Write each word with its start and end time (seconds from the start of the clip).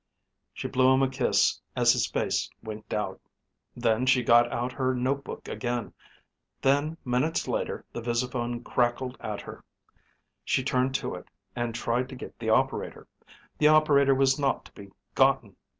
She 0.51 0.67
blew 0.67 0.91
him 0.95 1.03
a 1.03 1.07
kiss 1.07 1.61
as 1.75 1.93
his 1.93 2.07
face 2.07 2.49
winked 2.63 2.91
out. 2.91 3.21
Then 3.77 4.07
she 4.07 4.23
got 4.23 4.51
out 4.51 4.71
her 4.71 4.95
notebook 4.95 5.47
again. 5.47 5.93
Then 6.59 6.97
minutes 7.05 7.47
later 7.47 7.85
the 7.93 8.01
visiphone 8.01 8.63
crackled 8.63 9.15
at 9.19 9.41
her. 9.41 9.63
She 10.43 10.63
turned 10.63 10.95
to 10.95 11.13
it 11.13 11.27
and 11.55 11.75
tried 11.75 12.09
to 12.09 12.15
get 12.15 12.39
the 12.39 12.49
operator. 12.49 13.07
The 13.59 13.67
operator 13.67 14.15
was 14.15 14.39
not 14.39 14.65
to 14.65 14.71
be 14.71 14.89
gotten. 15.13 15.55